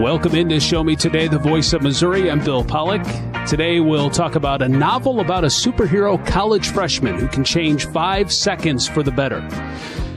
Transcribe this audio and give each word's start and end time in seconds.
Welcome 0.00 0.34
into 0.34 0.60
Show 0.60 0.84
Me 0.84 0.94
Today, 0.94 1.26
the 1.26 1.38
voice 1.38 1.72
of 1.72 1.80
Missouri. 1.80 2.30
I'm 2.30 2.44
Bill 2.44 2.62
Pollock. 2.62 3.02
Today 3.46 3.80
we'll 3.80 4.10
talk 4.10 4.34
about 4.34 4.60
a 4.60 4.68
novel 4.68 5.20
about 5.20 5.42
a 5.42 5.46
superhero 5.46 6.24
college 6.26 6.68
freshman 6.68 7.18
who 7.18 7.26
can 7.26 7.44
change 7.44 7.86
five 7.86 8.30
seconds 8.30 8.86
for 8.86 9.02
the 9.02 9.10
better. 9.10 9.40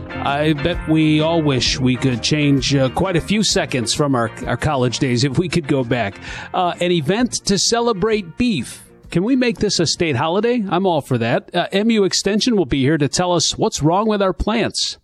I 0.10 0.52
bet 0.52 0.90
we 0.90 1.22
all 1.22 1.42
wish 1.42 1.80
we 1.80 1.96
could 1.96 2.22
change 2.22 2.76
uh, 2.76 2.90
quite 2.90 3.16
a 3.16 3.22
few 3.22 3.42
seconds 3.42 3.94
from 3.94 4.16
our, 4.16 4.30
our 4.46 4.58
college 4.58 5.00
days 5.00 5.24
if 5.24 5.38
we 5.38 5.48
could 5.48 5.66
go 5.66 5.86
back. 5.86 6.20
Uh, 6.54 6.76
an 6.82 6.92
event 6.92 7.46
to 7.46 7.58
celebrate 7.58 8.38
beef. 8.38 8.86
Can 9.12 9.24
we 9.24 9.38
make 9.38 9.60
this 9.60 9.80
a 9.80 9.88
state 9.88 10.18
holiday? 10.18 10.62
I'm 10.70 10.86
all 10.86 11.00
for 11.00 11.18
that. 11.20 11.56
Uh, 11.56 11.70
MU 11.86 12.04
Extension 12.04 12.58
will 12.58 12.66
be 12.66 12.82
here 12.82 12.98
to 12.98 13.08
tell 13.08 13.32
us 13.32 13.58
what's 13.58 13.82
wrong 13.82 14.10
with 14.10 14.22
our 14.22 14.34
plants. 14.34 14.98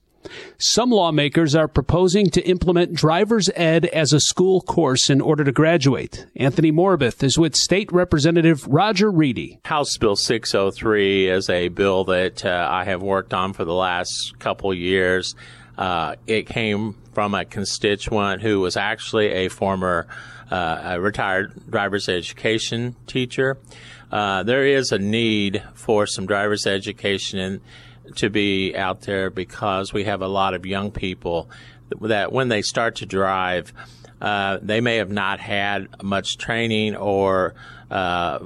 Some 0.57 0.91
lawmakers 0.91 1.55
are 1.55 1.67
proposing 1.67 2.29
to 2.31 2.41
implement 2.41 2.93
driver's 2.93 3.49
ed 3.55 3.85
as 3.85 4.13
a 4.13 4.19
school 4.19 4.61
course 4.61 5.09
in 5.09 5.21
order 5.21 5.43
to 5.43 5.51
graduate. 5.51 6.25
Anthony 6.35 6.71
Morabith 6.71 7.23
is 7.23 7.37
with 7.37 7.55
State 7.55 7.91
Representative 7.91 8.67
Rodger 8.67 9.11
Reedy. 9.11 9.59
House 9.65 9.97
Bill 9.97 10.15
603 10.15 11.29
is 11.29 11.49
a 11.49 11.69
bill 11.69 12.05
that 12.05 12.45
uh, 12.45 12.67
I 12.71 12.85
have 12.85 13.01
worked 13.01 13.33
on 13.33 13.53
for 13.53 13.65
the 13.65 13.73
last 13.73 14.37
couple 14.39 14.73
years. 14.73 15.35
Uh, 15.77 16.15
it 16.25 16.47
came 16.47 16.95
from 17.13 17.33
a 17.33 17.45
constituent 17.45 18.41
who 18.41 18.59
was 18.61 18.77
actually 18.77 19.27
a 19.27 19.49
former 19.49 20.07
uh, 20.51 20.81
a 20.93 21.01
retired 21.01 21.53
driver's 21.69 22.07
education 22.07 22.95
teacher. 23.07 23.57
Uh, 24.11 24.43
there 24.43 24.65
is 24.65 24.91
a 24.91 24.99
need 24.99 25.63
for 25.73 26.05
some 26.05 26.25
driver's 26.25 26.67
education 26.67 27.39
in, 27.39 27.61
to 28.15 28.29
be 28.29 28.75
out 28.75 29.01
there 29.01 29.29
because 29.29 29.93
we 29.93 30.05
have 30.05 30.21
a 30.21 30.27
lot 30.27 30.53
of 30.53 30.65
young 30.65 30.91
people 30.91 31.49
that 32.01 32.31
when 32.31 32.47
they 32.49 32.61
start 32.61 32.95
to 32.97 33.05
drive, 33.05 33.73
uh, 34.21 34.59
they 34.61 34.81
may 34.81 34.97
have 34.97 35.11
not 35.11 35.39
had 35.39 35.87
much 36.03 36.37
training 36.37 36.95
or 36.95 37.53
uh, 37.91 38.39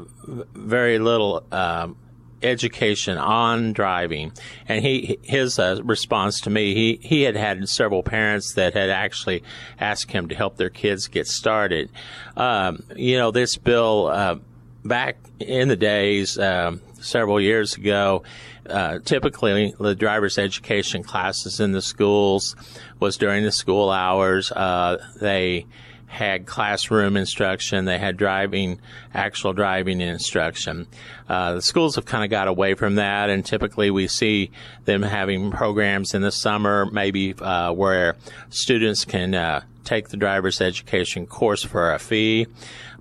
very 0.53 0.99
little 0.99 1.45
um, 1.51 1.95
education 2.41 3.17
on 3.17 3.73
driving. 3.73 4.31
And 4.67 4.83
he 4.83 5.19
his 5.23 5.59
uh, 5.59 5.81
response 5.83 6.41
to 6.41 6.49
me, 6.49 6.73
he 6.73 6.99
he 7.01 7.21
had 7.23 7.35
had 7.35 7.67
several 7.69 8.03
parents 8.03 8.53
that 8.55 8.73
had 8.73 8.89
actually 8.89 9.43
asked 9.79 10.11
him 10.11 10.27
to 10.29 10.35
help 10.35 10.57
their 10.57 10.69
kids 10.69 11.07
get 11.07 11.27
started. 11.27 11.89
Um, 12.35 12.83
you 12.95 13.17
know, 13.17 13.31
this 13.31 13.57
bill 13.57 14.07
uh, 14.07 14.35
back 14.83 15.17
in 15.39 15.67
the 15.67 15.75
days. 15.75 16.37
Um, 16.37 16.81
several 17.01 17.39
years 17.39 17.75
ago, 17.75 18.23
uh, 18.69 18.99
typically 18.99 19.73
the 19.79 19.95
driver's 19.95 20.37
education 20.37 21.03
classes 21.03 21.59
in 21.59 21.71
the 21.71 21.81
schools 21.81 22.55
was 22.99 23.17
during 23.17 23.43
the 23.43 23.51
school 23.51 23.89
hours. 23.89 24.51
Uh, 24.51 24.97
they 25.19 25.65
had 26.07 26.47
classroom 26.47 27.15
instruction. 27.15 27.85
They 27.85 27.99
had 27.99 28.17
driving, 28.17 28.79
actual 29.13 29.53
driving 29.53 30.01
instruction. 30.01 30.87
Uh, 31.27 31.53
the 31.55 31.61
schools 31.61 31.95
have 31.95 32.05
kind 32.05 32.23
of 32.23 32.31
got 32.31 32.47
away 32.47 32.73
from 32.73 32.95
that, 32.95 33.29
and 33.29 33.45
typically 33.45 33.91
we 33.91 34.07
see 34.07 34.49
them 34.85 35.03
having 35.03 35.51
programs 35.51 36.15
in 36.15 36.23
the 36.23 36.31
summer, 36.31 36.87
maybe 36.87 37.35
uh, 37.35 37.71
where 37.73 38.15
students 38.49 39.05
can 39.05 39.35
uh, 39.35 39.61
take 39.89 40.09
the 40.09 40.17
driver's 40.17 40.61
education 40.61 41.25
course 41.25 41.63
for 41.63 41.91
a 41.93 41.99
fee. 41.99 42.45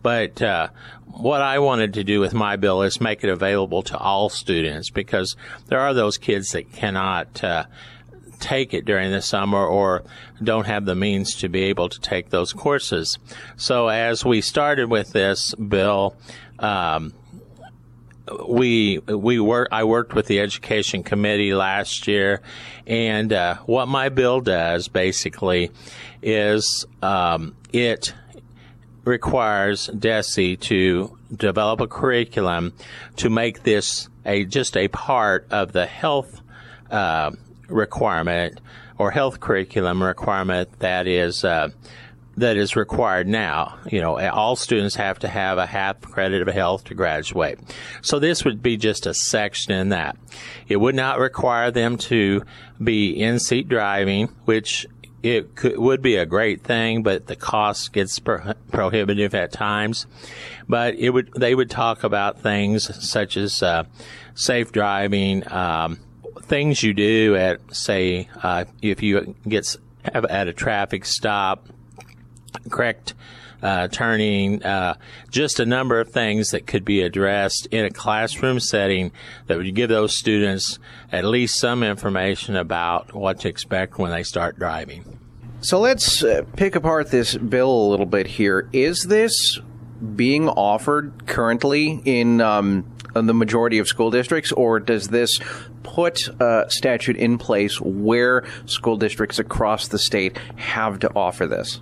But 0.02 0.40
uh, 0.40 0.68
what 1.04 1.42
I 1.42 1.58
wanted 1.58 1.94
to 1.94 2.04
do 2.04 2.20
with 2.20 2.32
my 2.32 2.56
bill 2.56 2.82
is 2.82 3.00
make 3.00 3.22
it 3.22 3.30
available 3.30 3.82
to 3.84 3.98
all 3.98 4.30
students 4.30 4.88
because 4.90 5.36
there 5.66 5.80
are 5.80 5.92
those 5.92 6.16
kids 6.16 6.50
that 6.52 6.72
cannot 6.72 7.44
uh, 7.44 7.64
take 8.40 8.72
it 8.72 8.86
during 8.86 9.10
the 9.10 9.20
summer 9.20 9.64
or 9.66 10.04
don't 10.42 10.66
have 10.66 10.86
the 10.86 10.94
means 10.94 11.34
to 11.36 11.48
be 11.48 11.64
able 11.64 11.88
to 11.90 12.00
take 12.00 12.30
those 12.30 12.52
courses. 12.52 13.18
So 13.56 13.88
as 13.88 14.24
we 14.24 14.40
started 14.40 14.88
with 14.88 15.12
this 15.12 15.54
bill, 15.56 16.16
um, 16.58 17.12
we 18.48 18.98
we 18.98 19.40
work. 19.40 19.68
I 19.72 19.84
worked 19.84 20.14
with 20.14 20.26
the 20.26 20.40
education 20.40 21.02
committee 21.02 21.54
last 21.54 22.06
year, 22.08 22.40
and 22.86 23.32
uh, 23.32 23.56
what 23.66 23.88
my 23.88 24.08
bill 24.08 24.40
does 24.40 24.88
basically 24.88 25.70
is 26.22 26.86
um, 27.02 27.54
it 27.72 28.14
requires 29.04 29.86
DESE 29.86 30.56
to 30.60 31.16
develop 31.34 31.80
a 31.80 31.86
curriculum 31.86 32.72
to 33.16 33.30
make 33.30 33.62
this 33.62 34.08
a 34.24 34.44
just 34.44 34.76
a 34.76 34.88
part 34.88 35.46
of 35.50 35.72
the 35.72 35.86
health 35.86 36.40
uh, 36.90 37.30
requirement 37.68 38.60
or 38.98 39.10
health 39.10 39.40
curriculum 39.40 40.02
requirement 40.02 40.68
that 40.80 41.06
is 41.06 41.44
uh, 41.44 41.68
that 42.38 42.56
is 42.56 42.76
required 42.76 43.26
now. 43.26 43.78
You 43.90 44.00
know, 44.00 44.18
all 44.30 44.56
students 44.56 44.94
have 44.96 45.18
to 45.20 45.28
have 45.28 45.58
a 45.58 45.66
half 45.66 46.00
credit 46.00 46.46
of 46.46 46.54
health 46.54 46.84
to 46.84 46.94
graduate. 46.94 47.58
So 48.02 48.18
this 48.18 48.44
would 48.44 48.62
be 48.62 48.76
just 48.76 49.06
a 49.06 49.14
section 49.14 49.72
in 49.72 49.90
that. 49.90 50.16
It 50.68 50.76
would 50.76 50.94
not 50.94 51.18
require 51.18 51.70
them 51.70 51.96
to 51.98 52.42
be 52.82 53.10
in 53.10 53.38
seat 53.38 53.68
driving, 53.68 54.28
which 54.44 54.86
it 55.22 55.56
could, 55.56 55.76
would 55.78 56.00
be 56.00 56.16
a 56.16 56.26
great 56.26 56.62
thing, 56.62 57.02
but 57.02 57.26
the 57.26 57.36
cost 57.36 57.92
gets 57.92 58.18
pro- 58.18 58.54
prohibitive 58.70 59.34
at 59.34 59.52
times. 59.52 60.06
But 60.68 60.94
it 60.94 61.10
would 61.10 61.32
they 61.34 61.54
would 61.54 61.70
talk 61.70 62.04
about 62.04 62.40
things 62.40 63.08
such 63.08 63.36
as 63.36 63.62
uh, 63.62 63.84
safe 64.34 64.70
driving, 64.70 65.50
um, 65.52 65.98
things 66.42 66.82
you 66.82 66.94
do 66.94 67.34
at 67.36 67.60
say 67.74 68.28
uh, 68.42 68.64
if 68.80 69.02
you 69.02 69.34
get 69.46 69.76
at 70.04 70.48
a 70.48 70.52
traffic 70.52 71.04
stop, 71.04 71.68
correct 72.68 73.14
uh, 73.62 73.88
turning, 73.88 74.62
uh, 74.62 74.94
just 75.30 75.60
a 75.60 75.66
number 75.66 76.00
of 76.00 76.10
things 76.10 76.50
that 76.50 76.66
could 76.66 76.84
be 76.84 77.02
addressed 77.02 77.66
in 77.70 77.84
a 77.84 77.90
classroom 77.90 78.60
setting 78.60 79.12
that 79.46 79.56
would 79.56 79.74
give 79.74 79.88
those 79.88 80.16
students 80.16 80.78
at 81.10 81.24
least 81.24 81.58
some 81.58 81.82
information 81.82 82.56
about 82.56 83.14
what 83.14 83.40
to 83.40 83.48
expect 83.48 83.98
when 83.98 84.10
they 84.10 84.22
start 84.22 84.58
driving. 84.58 85.18
So 85.60 85.80
let's 85.80 86.22
uh, 86.22 86.42
pick 86.56 86.76
apart 86.76 87.10
this 87.10 87.36
bill 87.36 87.70
a 87.70 87.88
little 87.90 88.06
bit 88.06 88.28
here. 88.28 88.68
Is 88.72 89.06
this 89.08 89.58
being 90.14 90.48
offered 90.48 91.26
currently 91.26 92.00
in, 92.04 92.40
um, 92.40 92.86
in 93.16 93.26
the 93.26 93.34
majority 93.34 93.80
of 93.80 93.88
school 93.88 94.12
districts, 94.12 94.52
or 94.52 94.78
does 94.78 95.08
this 95.08 95.40
put 95.82 96.28
a 96.40 96.66
statute 96.68 97.16
in 97.16 97.38
place 97.38 97.80
where 97.80 98.46
school 98.66 98.96
districts 98.96 99.40
across 99.40 99.88
the 99.88 99.98
state 99.98 100.38
have 100.54 101.00
to 101.00 101.10
offer 101.16 101.48
this? 101.48 101.80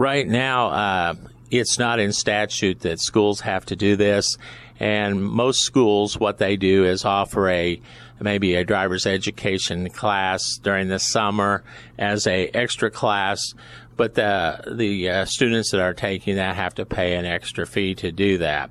Right 0.00 0.26
now, 0.26 0.68
uh, 0.68 1.14
it's 1.50 1.78
not 1.78 2.00
in 2.00 2.14
statute 2.14 2.80
that 2.80 3.00
schools 3.00 3.40
have 3.40 3.66
to 3.66 3.76
do 3.76 3.96
this. 3.96 4.38
And 4.78 5.22
most 5.22 5.60
schools, 5.60 6.18
what 6.18 6.38
they 6.38 6.56
do 6.56 6.86
is 6.86 7.04
offer 7.04 7.50
a 7.50 7.78
maybe 8.18 8.54
a 8.54 8.64
driver's 8.64 9.04
education 9.04 9.90
class 9.90 10.56
during 10.62 10.88
the 10.88 10.98
summer 10.98 11.62
as 11.98 12.26
a 12.26 12.48
extra 12.54 12.90
class. 12.90 13.52
But 13.98 14.14
the 14.14 14.72
the 14.74 15.10
uh, 15.10 15.24
students 15.26 15.70
that 15.72 15.82
are 15.82 15.92
taking 15.92 16.36
that 16.36 16.56
have 16.56 16.76
to 16.76 16.86
pay 16.86 17.16
an 17.16 17.26
extra 17.26 17.66
fee 17.66 17.94
to 17.96 18.10
do 18.10 18.38
that. 18.38 18.70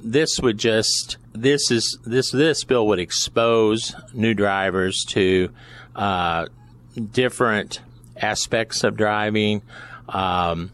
This 0.00 0.40
would 0.40 0.56
just 0.56 1.18
this 1.34 1.70
is 1.70 1.98
this 2.06 2.30
this 2.30 2.64
bill 2.64 2.86
would 2.86 3.00
expose 3.00 3.94
new 4.14 4.32
drivers 4.32 5.04
to 5.08 5.50
uh, 5.94 6.46
different 7.12 7.82
aspects 8.16 8.82
of 8.82 8.96
driving. 8.96 9.60
Um, 10.08 10.70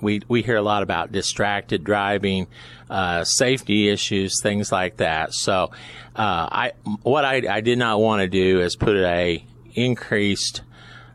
we 0.00 0.20
we 0.28 0.42
hear 0.42 0.56
a 0.56 0.62
lot 0.62 0.82
about 0.82 1.12
distracted 1.12 1.84
driving, 1.84 2.48
uh, 2.90 3.24
safety 3.24 3.88
issues, 3.88 4.40
things 4.42 4.72
like 4.72 4.96
that. 4.98 5.32
So, 5.32 5.70
uh, 6.16 6.48
I 6.50 6.72
what 7.02 7.24
I, 7.24 7.42
I 7.48 7.60
did 7.60 7.78
not 7.78 8.00
want 8.00 8.20
to 8.20 8.28
do 8.28 8.60
is 8.60 8.76
put 8.76 8.96
a 8.96 9.44
increased 9.74 10.62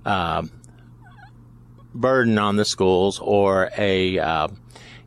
um, 0.06 0.52
burden 1.94 2.38
on 2.40 2.56
the 2.56 2.66
schools 2.66 3.20
or 3.20 3.70
a 3.78 4.18
uh, 4.18 4.48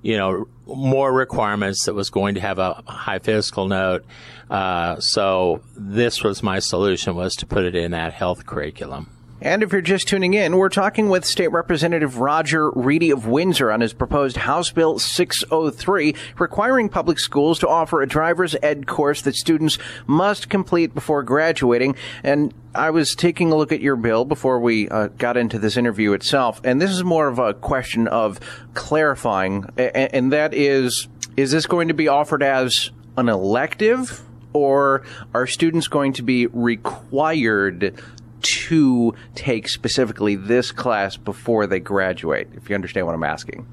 you 0.02 0.16
know 0.16 0.46
more 0.66 1.12
requirements 1.12 1.86
that 1.86 1.94
was 1.94 2.10
going 2.10 2.34
to 2.34 2.40
have 2.40 2.58
a 2.58 2.82
high 2.86 3.18
fiscal 3.18 3.66
note. 3.66 4.04
Uh, 4.48 4.98
so 5.00 5.62
this 5.76 6.22
was 6.22 6.42
my 6.42 6.58
solution 6.58 7.14
was 7.14 7.34
to 7.36 7.46
put 7.46 7.64
it 7.64 7.74
in 7.74 7.92
that 7.92 8.12
health 8.12 8.46
curriculum. 8.46 9.08
And 9.42 9.62
if 9.62 9.72
you're 9.72 9.80
just 9.80 10.06
tuning 10.06 10.34
in, 10.34 10.58
we're 10.58 10.68
talking 10.68 11.08
with 11.08 11.24
State 11.24 11.50
Representative 11.50 12.18
Rodger 12.18 12.70
Reedy 12.72 13.10
of 13.10 13.26
Windsor 13.26 13.72
on 13.72 13.80
his 13.80 13.94
proposed 13.94 14.36
House 14.36 14.70
Bill 14.70 14.98
603, 14.98 16.14
requiring 16.38 16.90
public 16.90 17.18
schools 17.18 17.58
to 17.60 17.68
offer 17.68 18.02
a 18.02 18.06
driver's 18.06 18.54
ed 18.62 18.86
course 18.86 19.22
that 19.22 19.34
students 19.34 19.78
must 20.06 20.50
complete 20.50 20.94
before 20.94 21.22
graduating. 21.22 21.96
And 22.22 22.52
I 22.74 22.90
was 22.90 23.14
taking 23.14 23.50
a 23.50 23.56
look 23.56 23.72
at 23.72 23.80
your 23.80 23.96
bill 23.96 24.26
before 24.26 24.60
we 24.60 24.90
uh, 24.90 25.06
got 25.06 25.38
into 25.38 25.58
this 25.58 25.78
interview 25.78 26.12
itself, 26.12 26.60
and 26.62 26.78
this 26.78 26.90
is 26.90 27.02
more 27.02 27.26
of 27.26 27.38
a 27.38 27.54
question 27.54 28.08
of 28.08 28.40
clarifying, 28.74 29.64
and 29.78 30.34
that 30.34 30.52
is, 30.52 31.08
is 31.38 31.50
this 31.50 31.64
going 31.64 31.88
to 31.88 31.94
be 31.94 32.08
offered 32.08 32.42
as 32.42 32.90
an 33.16 33.30
elective? 33.30 34.22
Or 34.52 35.04
are 35.32 35.46
students 35.46 35.86
going 35.86 36.14
to 36.14 36.22
be 36.22 36.48
required 36.48 37.94
to 38.42 39.14
take 39.34 39.68
specifically 39.68 40.36
this 40.36 40.72
class 40.72 41.16
before 41.16 41.66
they 41.66 41.80
graduate, 41.80 42.48
if 42.54 42.68
you 42.68 42.74
understand 42.74 43.06
what 43.06 43.14
I'm 43.14 43.24
asking. 43.24 43.66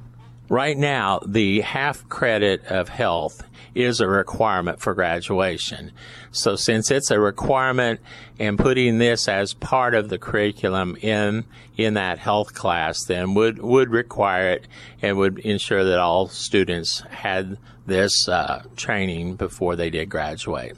right 0.50 0.78
now, 0.78 1.20
the 1.26 1.62
half 1.62 2.08
credit 2.10 2.66
of 2.66 2.90
health 2.90 3.44
is 3.76 4.00
a 4.00 4.08
requirement 4.08 4.80
for 4.80 4.94
graduation. 4.94 5.92
So 6.32 6.56
since 6.56 6.90
it's 6.90 7.12
a 7.12 7.20
requirement 7.20 8.00
and 8.40 8.58
putting 8.58 8.98
this 8.98 9.28
as 9.28 9.54
part 9.54 9.94
of 9.94 10.10
the 10.10 10.18
curriculum 10.18 10.98
in 11.02 11.46
in 11.76 11.94
that 11.94 12.18
health 12.18 12.56
class 12.56 13.04
then 13.04 13.36
would 13.36 13.60
would 13.60 13.92
require 13.92 14.50
it 14.50 14.68
and 15.02 15.18
would 15.18 15.38
ensure 15.40 15.84
that 15.84 16.00
all 16.00 16.28
students 16.28 17.02
had 17.02 17.58
this 17.86 18.28
uh, 18.28 18.64
training 18.76 19.36
before 19.36 19.76
they 19.76 19.90
did 19.90 20.10
graduate. 20.10 20.76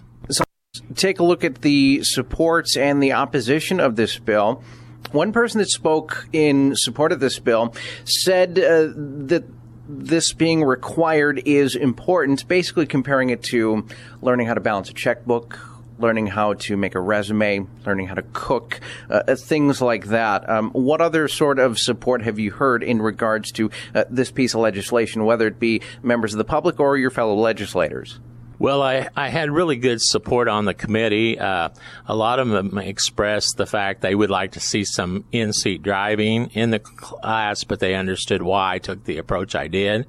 Take 0.95 1.19
a 1.19 1.23
look 1.23 1.43
at 1.43 1.61
the 1.61 2.03
supports 2.03 2.75
and 2.75 3.01
the 3.01 3.13
opposition 3.13 3.79
of 3.79 3.95
this 3.95 4.17
bill. 4.17 4.63
One 5.11 5.31
person 5.31 5.59
that 5.59 5.69
spoke 5.69 6.27
in 6.33 6.75
support 6.75 7.11
of 7.11 7.19
this 7.19 7.39
bill 7.39 7.73
said 8.05 8.59
uh, 8.59 8.93
that 9.27 9.43
this 9.87 10.33
being 10.33 10.63
required 10.63 11.41
is 11.45 11.75
important, 11.75 12.47
basically 12.47 12.85
comparing 12.85 13.31
it 13.31 13.41
to 13.43 13.85
learning 14.21 14.45
how 14.45 14.53
to 14.53 14.61
balance 14.61 14.89
a 14.89 14.93
checkbook, 14.93 15.59
learning 15.97 16.27
how 16.27 16.53
to 16.53 16.77
make 16.77 16.95
a 16.95 16.99
resume, 16.99 17.65
learning 17.85 18.07
how 18.07 18.13
to 18.13 18.23
cook, 18.33 18.79
uh, 19.09 19.23
uh, 19.27 19.35
things 19.35 19.81
like 19.81 20.05
that. 20.05 20.47
Um, 20.49 20.69
what 20.71 21.01
other 21.01 21.27
sort 21.27 21.59
of 21.59 21.79
support 21.79 22.21
have 22.21 22.37
you 22.37 22.51
heard 22.51 22.83
in 22.83 23.01
regards 23.01 23.51
to 23.53 23.71
uh, 23.95 24.05
this 24.09 24.31
piece 24.31 24.53
of 24.53 24.61
legislation, 24.61 25.25
whether 25.25 25.47
it 25.47 25.59
be 25.59 25.81
members 26.03 26.33
of 26.33 26.37
the 26.37 26.45
public 26.45 26.79
or 26.79 26.97
your 26.97 27.09
fellow 27.09 27.35
legislators? 27.35 28.19
Well, 28.59 28.83
I, 28.83 29.07
I 29.15 29.29
had 29.29 29.49
really 29.49 29.77
good 29.77 30.01
support 30.01 30.49
on 30.49 30.65
the 30.65 30.73
committee. 30.73 31.39
Uh, 31.39 31.69
a 32.05 32.13
lot 32.13 32.39
of 32.39 32.49
them 32.49 32.77
expressed 32.77 33.55
the 33.55 33.65
fact 33.65 34.01
they 34.01 34.13
would 34.13 34.29
like 34.29 34.51
to 34.51 34.59
see 34.59 34.83
some 34.83 35.23
in 35.31 35.53
seat 35.53 35.81
driving 35.81 36.47
in 36.47 36.69
the 36.71 36.79
class, 36.79 37.63
but 37.63 37.79
they 37.79 37.95
understood 37.95 38.41
why 38.41 38.73
I 38.73 38.79
took 38.79 39.05
the 39.05 39.17
approach 39.17 39.55
I 39.55 39.69
did. 39.69 40.07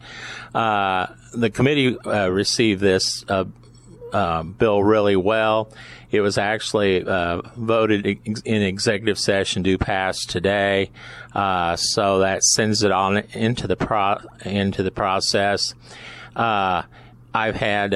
Uh, 0.53 1.07
the 1.33 1.49
committee 1.51 1.97
uh, 2.01 2.29
received 2.29 2.81
this 2.81 3.25
uh, 3.29 3.45
uh, 4.13 4.43
bill 4.43 4.83
really 4.83 5.15
well. 5.15 5.73
It 6.11 6.21
was 6.21 6.37
actually 6.37 7.05
uh, 7.05 7.43
voted 7.57 8.05
in 8.05 8.63
executive 8.63 9.17
session 9.21 9.63
to 9.63 9.79
pass 9.79 10.25
today, 10.25 10.91
so 11.33 12.19
that 12.19 12.43
sends 12.43 12.83
it 12.83 12.91
on 12.91 13.19
into 13.33 13.69
the 13.69 13.77
pro- 13.77 14.19
into 14.45 14.83
the 14.83 14.91
process. 14.91 15.73
I've 16.35 17.55
had 17.55 17.95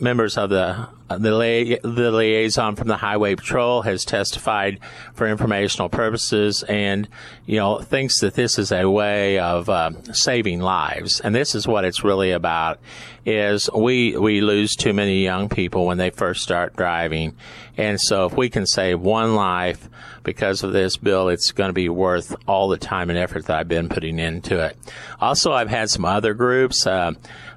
members 0.00 0.36
of 0.36 0.50
the 0.50 0.88
the, 1.08 1.36
li- 1.36 1.78
the, 1.82 2.10
liaison 2.10 2.74
from 2.74 2.88
the 2.88 2.96
highway 2.96 3.36
patrol 3.36 3.82
has 3.82 4.04
testified 4.04 4.80
for 5.14 5.28
informational 5.28 5.88
purposes 5.88 6.64
and 6.64 7.08
you 7.46 7.58
know 7.58 7.78
thinks 7.78 8.20
that 8.20 8.34
this 8.34 8.58
is 8.58 8.72
a 8.72 8.90
way 8.90 9.38
of 9.38 9.68
uh, 9.68 9.92
saving 10.12 10.60
lives. 10.60 11.20
And 11.20 11.34
this 11.34 11.54
is 11.54 11.66
what 11.66 11.84
it's 11.84 12.02
really 12.02 12.32
about 12.32 12.80
is 13.24 13.70
we 13.74 14.16
we 14.16 14.40
lose 14.40 14.74
too 14.74 14.92
many 14.92 15.22
young 15.22 15.48
people 15.48 15.86
when 15.86 15.98
they 15.98 16.10
first 16.10 16.42
start 16.42 16.76
driving. 16.76 17.36
And 17.76 18.00
so 18.00 18.26
if 18.26 18.36
we 18.36 18.48
can 18.48 18.66
save 18.66 19.00
one 19.00 19.34
life 19.34 19.88
because 20.24 20.64
of 20.64 20.72
this 20.72 20.96
bill 20.96 21.28
it's 21.28 21.52
going 21.52 21.68
to 21.68 21.74
be 21.74 21.88
worth 21.88 22.34
all 22.48 22.68
the 22.68 22.78
time 22.78 23.10
and 23.10 23.18
effort 23.18 23.46
that 23.46 23.58
I've 23.58 23.68
been 23.68 23.88
putting 23.88 24.18
into 24.18 24.64
it. 24.64 24.76
Also 25.20 25.52
I've 25.52 25.68
had 25.68 25.88
some 25.88 26.04
other 26.04 26.34
groups 26.34 26.84
uh, 26.86 27.12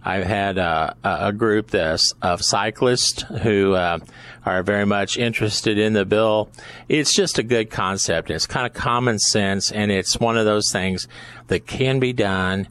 I've 0.09 0.25
had 0.25 0.57
uh, 0.57 0.95
a 1.03 1.31
group 1.31 1.69
that's, 1.69 2.15
of 2.19 2.41
cyclists 2.41 3.21
who 3.43 3.73
uh, 3.75 3.99
are 4.43 4.63
very 4.63 4.85
much 4.85 5.17
interested 5.17 5.77
in 5.77 5.93
the 5.93 6.03
bill. 6.03 6.49
It's 6.87 7.13
just 7.13 7.37
a 7.37 7.43
good 7.43 7.69
concept. 7.69 8.31
It's 8.31 8.47
kind 8.47 8.65
of 8.65 8.73
common 8.73 9.19
sense, 9.19 9.71
and 9.71 9.91
it's 9.91 10.19
one 10.19 10.35
of 10.35 10.45
those 10.45 10.71
things 10.71 11.07
that 11.45 11.67
can 11.67 11.99
be 11.99 12.11
done 12.11 12.67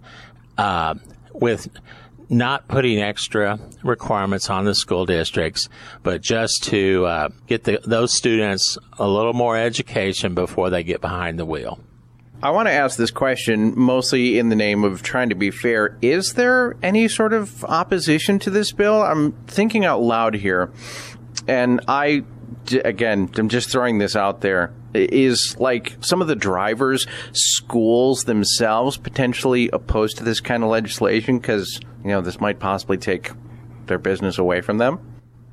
uh, 0.56 0.96
with 1.32 1.68
not 2.28 2.66
putting 2.66 3.00
extra 3.00 3.60
requirements 3.84 4.50
on 4.50 4.64
the 4.64 4.74
school 4.74 5.06
districts, 5.06 5.68
but 6.02 6.20
just 6.20 6.64
to 6.64 7.06
uh, 7.06 7.28
get 7.46 7.62
the, 7.62 7.78
those 7.84 8.16
students 8.16 8.76
a 8.98 9.06
little 9.06 9.32
more 9.32 9.56
education 9.56 10.34
before 10.34 10.70
they 10.70 10.82
get 10.82 11.00
behind 11.00 11.38
the 11.38 11.46
wheel. 11.46 11.78
I 12.40 12.50
want 12.50 12.68
to 12.68 12.72
ask 12.72 12.96
this 12.96 13.10
question 13.10 13.72
mostly 13.76 14.38
in 14.38 14.48
the 14.48 14.54
name 14.54 14.84
of 14.84 15.02
trying 15.02 15.30
to 15.30 15.34
be 15.34 15.50
fair. 15.50 15.96
Is 16.00 16.34
there 16.34 16.76
any 16.84 17.08
sort 17.08 17.32
of 17.32 17.64
opposition 17.64 18.38
to 18.40 18.50
this 18.50 18.70
bill? 18.70 19.02
I'm 19.02 19.32
thinking 19.48 19.84
out 19.84 20.02
loud 20.02 20.34
here, 20.34 20.70
and 21.48 21.80
I, 21.88 22.22
again, 22.84 23.28
I'm 23.36 23.48
just 23.48 23.70
throwing 23.70 23.98
this 23.98 24.14
out 24.14 24.40
there. 24.40 24.72
Is 24.94 25.56
like 25.58 25.96
some 26.00 26.22
of 26.22 26.28
the 26.28 26.36
drivers, 26.36 27.06
schools 27.32 28.22
themselves 28.24 28.96
potentially 28.96 29.68
opposed 29.72 30.18
to 30.18 30.24
this 30.24 30.38
kind 30.40 30.62
of 30.62 30.70
legislation 30.70 31.38
because, 31.40 31.80
you 32.04 32.10
know, 32.10 32.20
this 32.20 32.40
might 32.40 32.60
possibly 32.60 32.98
take 32.98 33.32
their 33.86 33.98
business 33.98 34.38
away 34.38 34.60
from 34.60 34.78
them? 34.78 35.00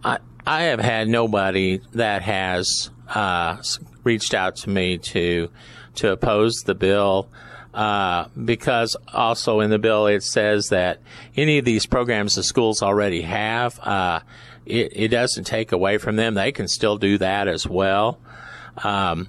I, 0.04 0.20
I 0.46 0.64
have 0.64 0.80
had 0.80 1.10
nobody 1.10 1.82
that 1.94 2.22
has 2.22 2.92
uh, 3.10 3.58
reached 4.04 4.36
out 4.36 4.58
to 4.58 4.70
me 4.70 5.00
to 5.00 5.50
to 5.96 6.12
oppose 6.12 6.64
the 6.66 6.76
bill. 6.76 7.30
Uh, 7.74 8.30
because 8.46 8.96
also 9.14 9.60
in 9.60 9.70
the 9.70 9.78
bill 9.78 10.08
it 10.08 10.24
says 10.24 10.70
that 10.70 11.02
any 11.36 11.58
of 11.58 11.66
these 11.66 11.86
programs 11.86 12.36
the 12.36 12.44
schools 12.44 12.82
already 12.82 13.22
have, 13.22 13.78
uh, 13.82 14.22
it, 14.66 14.94
it, 14.96 15.08
doesn't 15.10 15.44
take 15.44 15.74
away 15.74 15.98
from 15.98 16.16
them. 16.16 16.36
They 16.36 16.54
can 16.54 16.70
still 16.70 16.98
do 16.98 17.18
that 17.18 17.50
as 17.50 17.68
well. 17.68 18.18
Um, 18.82 19.28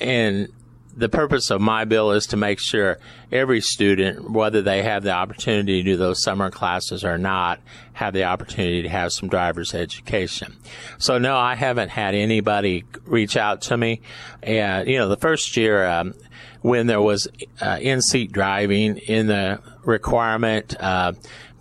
and 0.00 0.48
the 0.96 1.08
purpose 1.08 1.50
of 1.50 1.60
my 1.60 1.84
bill 1.84 2.12
is 2.12 2.26
to 2.26 2.36
make 2.36 2.58
sure 2.58 2.98
every 3.30 3.60
student, 3.60 4.30
whether 4.30 4.62
they 4.62 4.82
have 4.82 5.02
the 5.02 5.12
opportunity 5.12 5.82
to 5.82 5.90
do 5.90 5.96
those 5.96 6.22
summer 6.22 6.50
classes 6.50 7.04
or 7.04 7.18
not, 7.18 7.60
have 7.92 8.14
the 8.14 8.24
opportunity 8.24 8.82
to 8.82 8.88
have 8.88 9.12
some 9.12 9.28
driver's 9.28 9.74
education. 9.74 10.56
So 10.98 11.18
no, 11.18 11.36
I 11.36 11.54
haven't 11.54 11.90
had 11.90 12.14
anybody 12.14 12.84
reach 13.04 13.36
out 13.36 13.60
to 13.62 13.76
me. 13.76 14.00
And, 14.42 14.88
you 14.88 14.98
know, 14.98 15.08
the 15.08 15.16
first 15.16 15.56
year, 15.56 15.86
um, 15.86 16.14
when 16.62 16.86
there 16.86 17.02
was 17.02 17.28
uh, 17.60 17.78
in-seat 17.80 18.32
driving 18.32 18.96
in 18.96 19.26
the 19.26 19.60
requirement, 19.84 20.74
uh, 20.80 21.12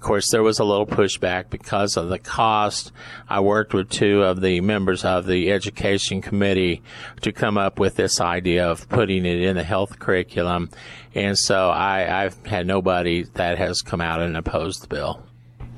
course, 0.05 0.29
there 0.31 0.43
was 0.43 0.59
a 0.59 0.63
little 0.63 0.85
pushback 0.85 1.49
because 1.49 1.97
of 1.97 2.09
the 2.09 2.19
cost. 2.19 2.91
I 3.27 3.39
worked 3.39 3.73
with 3.73 3.89
two 3.89 4.23
of 4.23 4.39
the 4.39 4.61
members 4.61 5.03
of 5.03 5.25
the 5.25 5.51
education 5.51 6.21
committee 6.21 6.83
to 7.21 7.31
come 7.31 7.57
up 7.57 7.79
with 7.79 7.95
this 7.95 8.21
idea 8.21 8.69
of 8.69 8.87
putting 8.87 9.25
it 9.25 9.41
in 9.41 9.55
the 9.55 9.63
health 9.63 9.97
curriculum. 9.99 10.69
And 11.15 11.37
so 11.37 11.69
I, 11.69 12.23
I've 12.23 12.45
had 12.45 12.67
nobody 12.67 13.23
that 13.33 13.57
has 13.57 13.81
come 13.81 13.99
out 13.99 14.21
and 14.21 14.37
opposed 14.37 14.83
the 14.83 14.87
bill. 14.87 15.23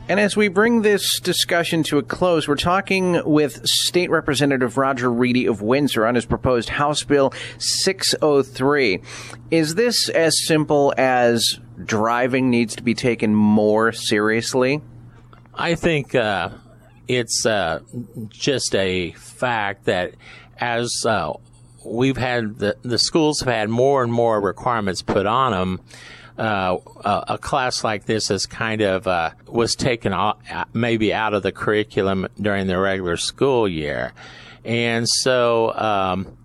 And 0.09 0.21
as 0.21 0.37
we 0.37 0.47
bring 0.47 0.83
this 0.83 1.19
discussion 1.19 1.83
to 1.83 1.97
a 1.97 2.03
close, 2.03 2.47
we're 2.47 2.55
talking 2.55 3.21
with 3.25 3.65
State 3.65 4.09
Representative 4.09 4.77
Rodger 4.77 5.11
Reedy 5.11 5.45
of 5.45 5.61
Windsor 5.61 6.05
on 6.05 6.15
his 6.15 6.25
proposed 6.25 6.69
House 6.69 7.03
Bill 7.03 7.33
603. 7.57 9.01
Is 9.51 9.75
this 9.75 10.07
as 10.07 10.45
simple 10.45 10.93
as 10.97 11.59
driving 11.83 12.49
needs 12.49 12.77
to 12.77 12.83
be 12.83 12.93
taken 12.93 13.35
more 13.35 13.91
seriously? 13.91 14.81
I 15.53 15.75
think 15.75 16.15
uh, 16.15 16.51
it's 17.09 17.45
uh, 17.45 17.81
just 18.29 18.75
a 18.75 19.11
fact 19.11 19.85
that 19.85 20.13
as 20.57 21.03
uh, 21.05 21.33
we've 21.85 22.15
had 22.15 22.59
the, 22.59 22.77
the 22.81 22.97
schools 22.97 23.41
have 23.41 23.53
had 23.53 23.69
more 23.69 24.03
and 24.03 24.13
more 24.13 24.39
requirements 24.39 25.01
put 25.01 25.25
on 25.25 25.51
them. 25.51 25.81
Uh, 26.37 26.77
a, 27.27 27.37
class 27.39 27.83
like 27.83 28.05
this 28.05 28.29
is 28.29 28.45
kind 28.45 28.81
of 28.81 29.07
uh, 29.07 29.31
was 29.47 29.75
taken 29.75 30.13
off, 30.13 30.37
maybe 30.71 31.11
out 31.11 31.33
of 31.33 31.41
the 31.41 31.51
curriculum 31.51 32.27
during 32.39 32.67
the 32.67 32.77
regular 32.77 33.17
school 33.17 33.67
year, 33.67 34.13
and 34.63 35.07
so 35.09 35.73
um, 35.73 36.37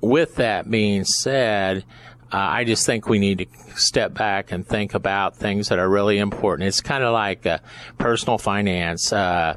with 0.00 0.36
that 0.36 0.70
being 0.70 1.04
said, 1.04 1.84
uh, 2.32 2.36
I 2.36 2.64
just 2.64 2.84
think 2.84 3.08
we 3.08 3.18
need 3.18 3.38
to 3.38 3.80
step 3.80 4.12
back 4.12 4.50
and 4.50 4.66
think 4.66 4.94
about 4.94 5.36
things 5.36 5.68
that 5.68 5.78
are 5.78 5.88
really 5.88 6.18
important. 6.18 6.66
It's 6.66 6.80
kind 6.80 7.04
of 7.04 7.12
like 7.12 7.46
uh, 7.46 7.58
personal 7.96 8.38
finance, 8.38 9.12
uh, 9.12 9.56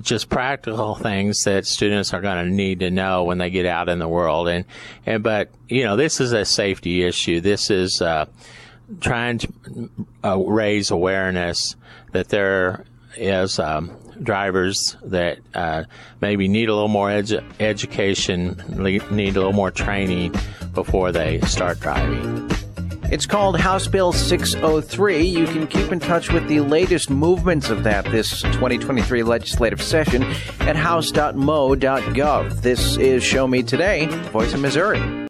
just 0.00 0.28
practical 0.28 0.94
things 0.94 1.42
that 1.44 1.66
students 1.66 2.14
are 2.14 2.20
going 2.20 2.44
to 2.44 2.50
need 2.50 2.80
to 2.80 2.90
know 2.90 3.24
when 3.24 3.38
they 3.38 3.50
get 3.50 3.66
out 3.66 3.88
in 3.88 3.98
the 3.98 4.08
world. 4.08 4.46
And, 4.48 4.64
and 5.04 5.22
but 5.22 5.50
you 5.68 5.82
know, 5.82 5.96
this 5.96 6.20
is 6.20 6.32
a 6.32 6.44
safety 6.44 7.02
issue. 7.02 7.40
This 7.40 7.70
is 7.70 8.00
uh, 8.00 8.26
trying 9.00 9.38
to 9.38 9.52
uh, 10.24 10.38
raise 10.38 10.90
awareness 10.90 11.76
that 12.12 12.28
there 12.28 12.84
is 13.16 13.58
um, 13.58 13.96
drivers 14.22 14.96
that 15.04 15.38
uh, 15.54 15.84
maybe 16.20 16.48
need 16.48 16.68
a 16.68 16.74
little 16.74 16.88
more 16.88 17.08
edu- 17.08 17.44
education, 17.60 18.62
need 19.10 19.36
a 19.36 19.38
little 19.38 19.52
more 19.52 19.70
training 19.70 20.34
before 20.74 21.12
they 21.12 21.40
start 21.42 21.80
driving. 21.80 22.50
It's 23.08 23.24
called 23.24 23.60
House 23.60 23.86
Bill 23.86 24.12
603. 24.12 25.22
You 25.22 25.46
can 25.46 25.68
keep 25.68 25.92
in 25.92 26.00
touch 26.00 26.32
with 26.32 26.48
the 26.48 26.58
latest 26.60 27.08
movements 27.08 27.70
of 27.70 27.84
that 27.84 28.04
this 28.06 28.42
2023 28.42 29.22
legislative 29.22 29.80
session 29.80 30.24
at 30.60 30.74
house.mo.gov. 30.74 32.62
This 32.62 32.96
is 32.96 33.22
Show 33.22 33.46
Me 33.46 33.62
Today, 33.62 34.06
Voice 34.32 34.52
of 34.54 34.60
Missouri. 34.60 35.24